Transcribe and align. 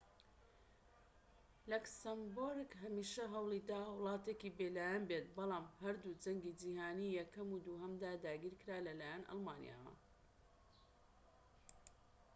لەکسەمبۆرگ 1.71 2.69
هەمیشە 2.83 3.23
هەوڵیداوە 3.33 3.91
وڵاتێکی 3.95 4.55
بێلایەن 4.57 5.03
بێت 5.09 5.25
بەڵام 5.35 5.65
لە 5.69 5.73
هەردوو 5.81 6.19
جەنگی 6.23 6.57
جیهانی 6.61 7.15
یەکەم 7.19 7.47
و 7.51 7.61
دووهەمدا 7.65 8.11
داگیرکرا 8.25 8.77
لەلایەن 8.87 9.23
ئەڵمانیاوە 9.29 9.93